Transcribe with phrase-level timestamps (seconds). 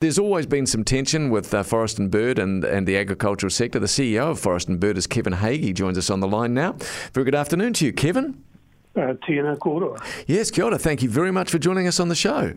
[0.00, 3.78] There's always been some tension with uh, Forest and Bird and, and the agricultural sector.
[3.78, 6.76] The CEO of Forest and Bird is Kevin Hague, joins us on the line now.
[7.12, 8.42] Very good afternoon to you, Kevin.
[8.96, 10.02] Uh, Tina Koroa.
[10.26, 10.78] Yes, kia ora.
[10.78, 12.54] Thank you very much for joining us on the show.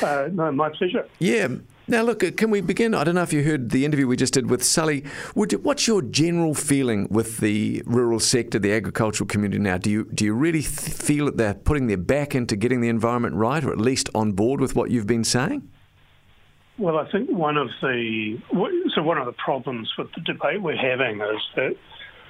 [0.00, 1.08] Uh, no, my pleasure.
[1.18, 1.48] Yeah.
[1.88, 2.94] Now, look, uh, can we begin?
[2.94, 5.04] I don't know if you heard the interview we just did with Sully.
[5.34, 9.78] Would you, what's your general feeling with the rural sector, the agricultural community now?
[9.78, 12.88] Do you do you really th- feel that they're putting their back into getting the
[12.88, 15.68] environment right, or at least on board with what you've been saying?
[16.76, 18.38] Well, I think one of the
[18.94, 21.76] so one of the problems with the debate we're having is that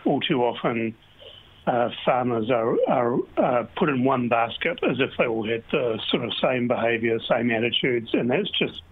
[0.04, 0.94] all too often
[1.66, 5.98] uh, farmers are, are uh, put in one basket as if they all had the
[6.10, 8.82] sort of same behaviour, same attitudes, and that's just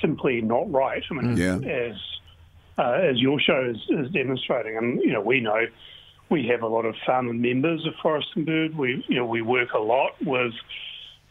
[0.00, 1.02] simply not right.
[1.08, 1.58] I mean, yeah.
[1.58, 1.96] as
[2.78, 5.66] uh, as your show is, is, demonstrating, and you know, we know
[6.28, 8.76] we have a lot of farmer members of Forest and Bird.
[8.76, 10.52] We you know we work a lot with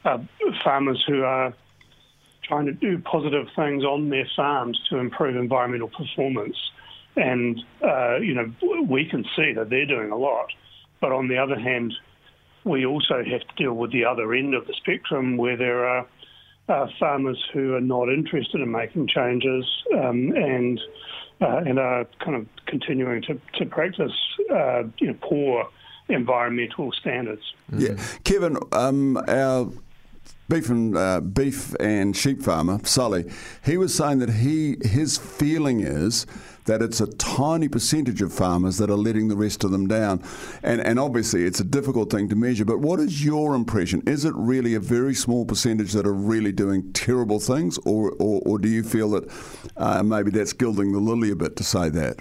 [0.06, 0.20] uh,
[0.64, 1.54] farmers who are
[2.48, 6.58] trying to do positive things on their farms to improve environmental performance.
[7.16, 8.52] And, uh, you know,
[8.88, 10.48] we can see that they're doing a lot.
[11.00, 11.94] But on the other hand,
[12.64, 16.08] we also have to deal with the other end of the spectrum where there are
[16.68, 20.80] uh, farmers who are not interested in making changes um, and
[21.42, 24.14] uh, and are kind of continuing to, to practice
[24.52, 25.70] uh, you know, poor
[26.08, 27.42] environmental standards.
[27.76, 29.70] Yeah, Kevin, um, our
[30.48, 33.32] beef and uh, beef and sheep farmer Sully,
[33.64, 36.26] he was saying that he his feeling is
[36.66, 40.24] that it's a tiny percentage of farmers that are letting the rest of them down,
[40.64, 42.66] and and obviously it's a difficult thing to measure.
[42.66, 44.02] But what is your impression?
[44.06, 48.42] Is it really a very small percentage that are really doing terrible things, or or,
[48.46, 49.32] or do you feel that
[49.78, 52.18] uh, maybe that's gilding the lily a bit to say that?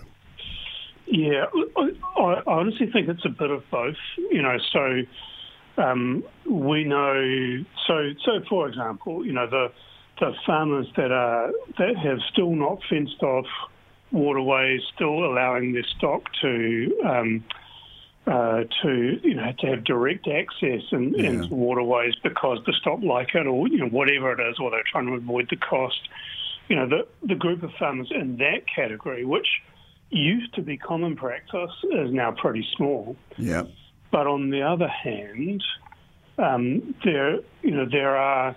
[1.07, 1.45] Yeah,
[1.77, 3.97] I, I honestly think it's a bit of both.
[4.31, 5.03] You know, so
[5.77, 9.73] um, we know, so so for example, you know the
[10.21, 13.47] the farmers that are that have still not fenced off
[14.13, 17.45] waterways, still allowing their stock to um,
[18.27, 21.31] uh, to you know to have direct access in, yeah.
[21.31, 24.85] into waterways because the stock like it or you know whatever it is, or they're
[24.91, 26.09] trying to avoid the cost.
[26.69, 29.49] You know the the group of farmers in that category, which
[30.11, 33.17] used to be common practice, is now pretty small.
[33.37, 33.65] Yeah.
[34.15, 35.61] But on the other hand,
[36.39, 38.55] um, there you know there are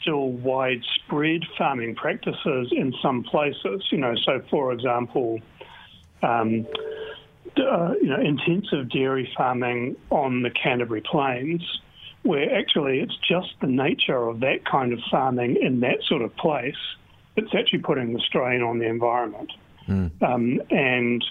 [0.00, 3.84] still widespread farming practices in some places.
[3.92, 5.40] You know, so for example,
[6.22, 6.66] um,
[7.58, 11.62] uh, you know, intensive dairy farming on the Canterbury Plains,
[12.22, 16.34] where actually it's just the nature of that kind of farming in that sort of
[16.36, 16.80] place
[17.36, 19.52] that's actually putting the strain on the environment.
[19.86, 20.10] Mm.
[20.22, 21.22] Um, and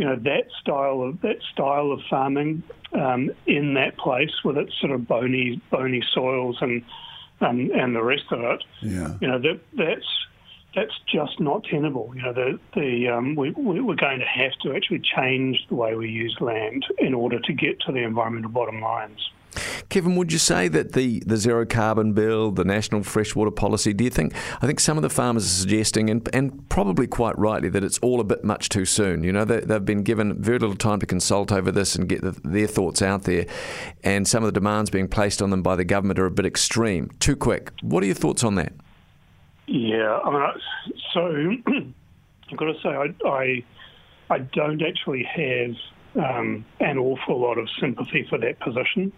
[0.00, 2.62] you know that style of that style of farming
[2.94, 6.82] um, in that place with its sort of bony bony soils and
[7.42, 8.64] um, and the rest of it.
[8.80, 9.18] Yeah.
[9.20, 10.06] You know that that's
[10.74, 12.14] that's just not tenable.
[12.16, 15.94] You know the the um, we, we're going to have to actually change the way
[15.94, 19.20] we use land in order to get to the environmental bottom lines.
[19.90, 24.04] Kevin, would you say that the, the zero carbon bill, the national freshwater policy, do
[24.04, 24.32] you think?
[24.62, 27.98] I think some of the farmers are suggesting, and, and probably quite rightly, that it's
[27.98, 29.24] all a bit much too soon.
[29.24, 32.22] You know, they, have been given very little time to consult over this and get
[32.22, 33.46] the, their thoughts out there,
[34.04, 36.46] and some of the demands being placed on them by the government are a bit
[36.46, 37.72] extreme, too quick.
[37.82, 38.72] What are your thoughts on that?
[39.66, 40.50] Yeah, I mean,
[41.12, 41.72] so
[42.52, 43.64] I've got to say, I, I,
[44.30, 45.74] I don't actually have
[46.14, 49.12] um, an awful lot of sympathy for that position.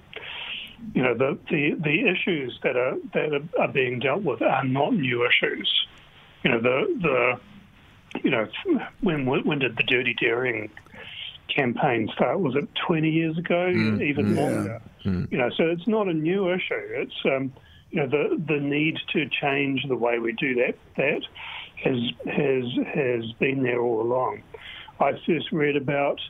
[0.94, 4.94] You know, the, the, the issues that are that are being dealt with are not
[4.94, 5.70] new issues.
[6.44, 8.48] You know, the the you know
[9.00, 10.70] when when did the dirty dairying
[11.54, 12.40] campaign start?
[12.40, 13.72] Was it 20 years ago?
[13.72, 14.42] Mm, even yeah.
[14.42, 14.82] longer.
[15.04, 15.32] Mm.
[15.32, 16.74] You know, so it's not a new issue.
[16.74, 17.52] It's um,
[17.90, 21.22] you know the the need to change the way we do that that
[21.84, 22.64] has has
[22.94, 24.42] has been there all along.
[25.00, 26.20] I first read about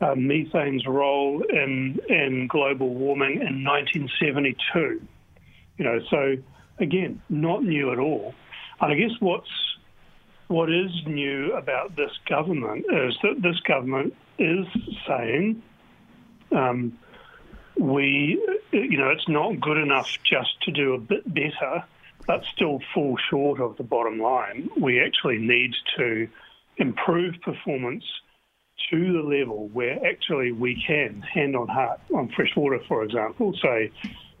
[0.00, 5.02] uh, methane's role in in global warming in 1972.
[5.76, 6.36] You know, so
[6.78, 8.34] again, not new at all.
[8.80, 9.50] And I guess what's
[10.48, 14.66] what is new about this government is that this government is
[15.06, 15.62] saying
[16.52, 16.98] um,
[17.78, 21.84] we, you know, it's not good enough just to do a bit better,
[22.26, 24.70] but still fall short of the bottom line.
[24.80, 26.28] We actually need to
[26.76, 28.04] improve performance
[28.90, 33.54] to the level where actually we can, hand on heart, on fresh water, for example,
[33.62, 33.90] say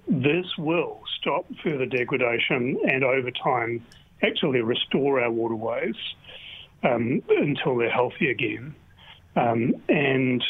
[0.08, 3.84] this will stop further degradation and over time
[4.22, 5.96] actually restore our waterways
[6.82, 8.74] um, until they're healthy again.
[9.36, 10.42] Um, and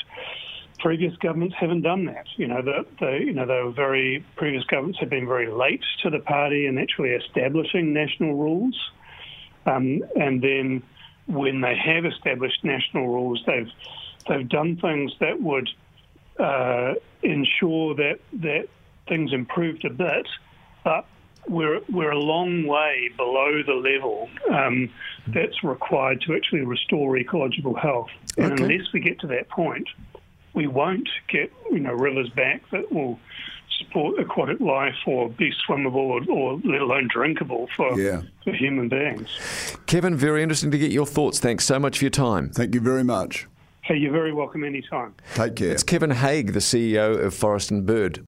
[0.79, 2.26] previous governments haven't done that.
[2.37, 5.82] You know, the, the, you know, they were very previous governments have been very late
[6.02, 8.79] to the party in actually establishing national rules.
[9.67, 10.82] Um, and then
[11.29, 13.71] when they have established national rules, they've
[14.29, 15.69] they've done things that would
[16.39, 18.69] uh, ensure that that
[19.09, 20.27] things improved a bit,
[20.85, 21.07] but
[21.49, 24.91] we're we're a long way below the level um,
[25.29, 28.11] that's required to actually restore ecological health.
[28.37, 28.63] And Okay.
[28.65, 29.89] unless we get to that point,
[30.55, 33.19] we won't get you know rivers back that will
[33.79, 38.23] support aquatic life or be swimmable or, or let alone drinkable for Yeah.
[38.45, 39.29] for human beings.
[39.87, 41.39] Kevin, very interesting to get your thoughts.
[41.39, 42.51] Thanks so much for your time.
[42.51, 43.47] Thank you very much.
[43.83, 45.15] Hey, you're very welcome anytime.
[45.35, 45.71] Take care.
[45.73, 48.27] It's Kevin Hague, the CEO of Forest and Bird.